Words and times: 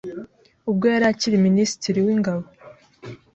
ubwo 0.69 0.85
yari 0.93 1.05
akiri 1.11 1.43
Minisitiri 1.47 1.99
w’Ingabo, 2.05 2.43